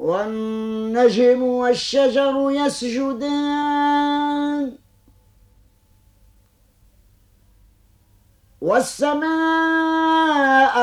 [0.00, 4.00] والنجم والشجر يسجدان.
[8.60, 9.30] والسماء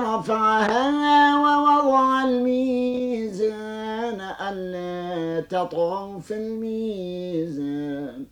[0.00, 8.26] رفعها ووضع الميزان ألا تطغوا في الميزان.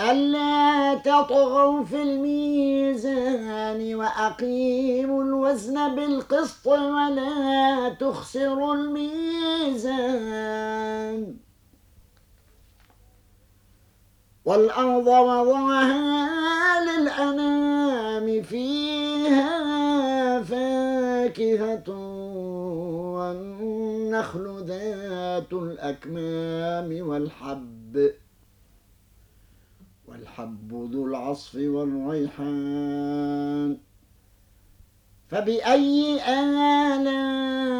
[0.00, 10.10] ألا تطغوا في الميزان وأقيموا الوزن بالقسط ولا تخسروا الميزان.
[14.44, 16.30] والأرض وضعها
[16.80, 19.60] للأنام فيها
[20.42, 21.90] فاكهة
[23.16, 28.19] والنخل ذات الأكمام والحب.
[30.10, 33.10] والحب ذو العصف والريحان.
[35.28, 37.74] فبأي آلاء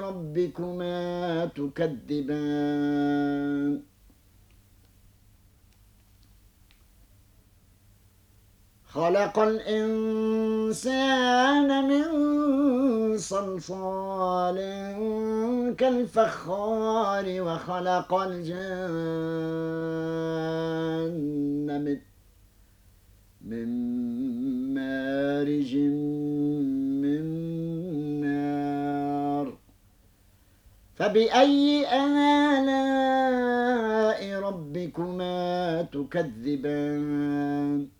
[0.00, 2.70] ربكما تكذبان؟
[8.94, 10.68] خلق الإنسان
[11.88, 12.04] من
[13.18, 14.56] صلصال
[15.78, 18.60] كالفخار وخلق الجن
[21.84, 21.98] من
[23.46, 23.68] من
[24.74, 25.74] مارج
[27.02, 27.24] من
[28.20, 29.46] نار.
[30.96, 37.99] فبأي آلاء ربكما تكذبان؟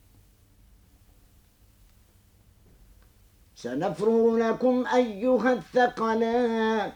[3.61, 6.91] سنفرغ لكم أيها الثقلان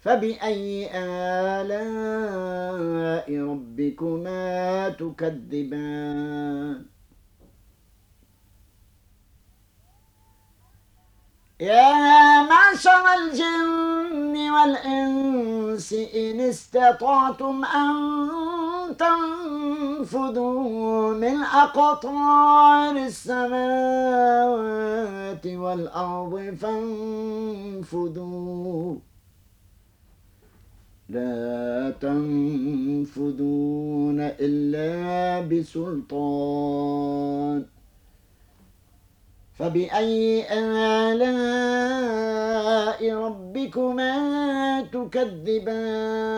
[0.00, 0.90] فبأي
[1.60, 1.78] آلاء
[3.40, 6.84] ربكما تكذبان؟
[11.60, 13.57] يا معشر الجن!
[14.50, 18.18] والإنس إن استطعتم أن
[18.98, 23.48] تنفذوا من أقطار السماوات
[25.46, 26.56] والأرض
[27.90, 28.96] فانفذوا.
[31.08, 37.64] لا تنفذون إلا بسلطان.
[39.58, 40.42] فبأي
[43.02, 44.12] ربكما
[44.92, 46.28] تكذبان.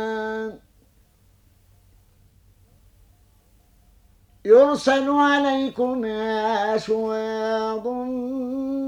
[4.45, 7.89] يرسل عليكما شواظ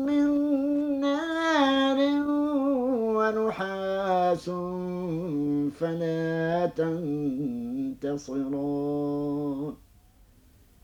[0.06, 0.28] من
[1.00, 1.98] نار
[3.16, 4.50] ونحاس
[5.80, 8.32] فلا تنتصران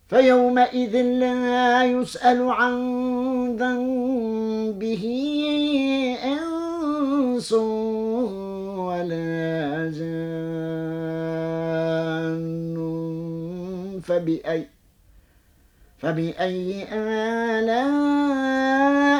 [0.07, 2.75] فيومئذ لا يسأل عن
[3.57, 5.05] ذنبه
[6.23, 7.53] إنس
[8.77, 10.43] ولا جان.
[14.03, 14.67] فبأي
[15.97, 18.22] فبأي آلاء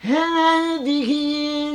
[0.00, 1.10] هذه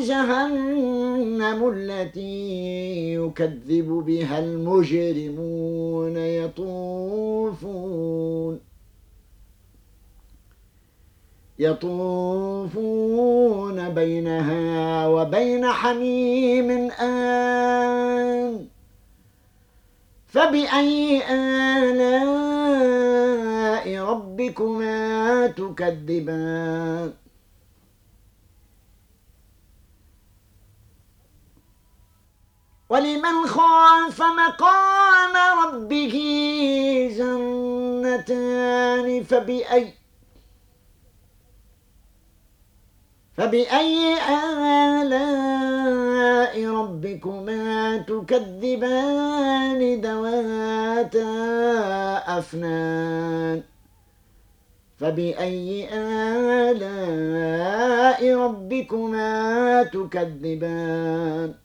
[0.07, 7.79] جهنم التي يكذب بها المجرمون يطوفون.
[11.59, 12.69] يطوفون
[13.89, 18.67] بينها وبين حميم آن.
[20.27, 22.25] فبأي آلاء
[23.99, 27.24] ربكما تكذبان؟
[32.95, 35.33] ولمن خاف مقام
[35.63, 36.15] ربه
[37.17, 39.93] جنتان فبأي
[43.37, 44.15] فبأي
[44.99, 51.33] آلاء ربكما تكذبان ذواتا
[52.37, 53.63] أفنان؟
[54.97, 55.89] فبأي
[56.71, 61.64] آلاء ربكما تكذبان؟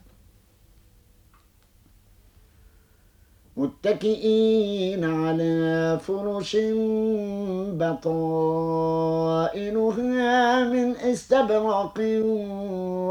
[3.57, 6.57] متكئين على فرش
[7.79, 9.83] بطائنها
[10.63, 11.97] من استبرق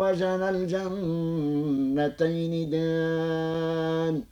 [0.01, 4.23] وجنى الجنتين دان.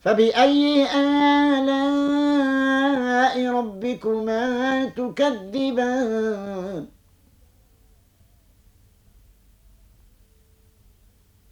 [0.00, 1.86] فبأي آلاء
[3.50, 6.86] ربكما تكذبان؟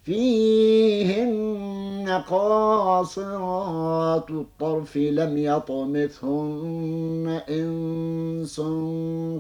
[0.05, 0.74] فيهن
[2.19, 3.11] قاصرات
[4.31, 8.61] الطرف لم يطمثهن إنس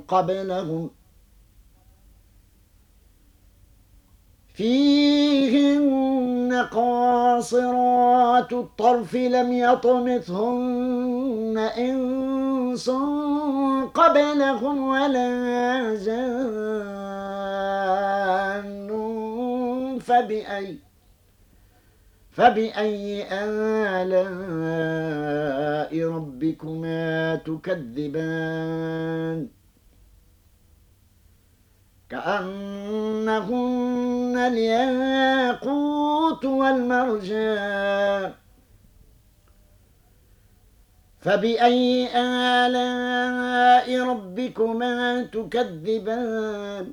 [0.08, 0.90] قبلهم
[4.54, 12.90] فيهن قاصرات الطرف لم يطمثهن إنس
[13.94, 17.24] قبلهم ولا جان
[20.00, 20.78] فبأي
[22.34, 24.74] فبأي آلاء
[26.08, 29.48] ربكما تكذبان؟
[32.10, 33.54] كأنهن
[34.38, 38.32] الياقوت والمرجان
[41.20, 42.08] فبأي
[42.66, 46.92] آلاء ربكما تكذبان؟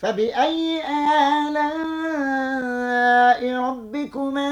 [0.00, 0.80] فبأي
[1.40, 1.80] آلاء
[3.54, 4.50] ربكما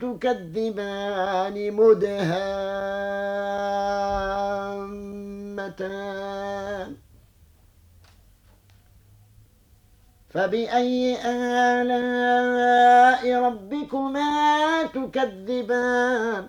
[0.00, 2.26] تكذبان مدهامتان؟
[10.30, 16.48] فبأي آلاء ربكما تكذبان؟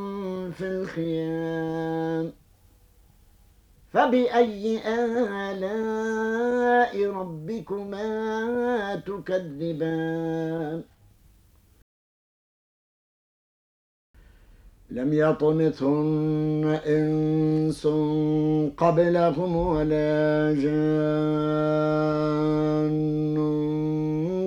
[0.51, 2.33] في الخيام.
[3.89, 4.79] فبأي
[5.51, 10.83] آلاء ربكما تكذبان؟
[14.91, 17.87] لم يطمثهن إنس
[18.77, 22.11] قبلهم ولا جان.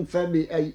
[0.04, 0.74] فبأي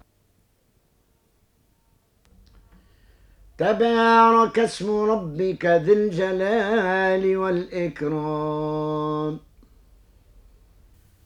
[3.61, 9.33] تبارك اسم ربك ذي الجلال والإكرام.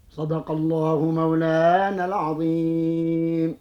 [0.10, 3.58] صدق الله مولانا العظيم.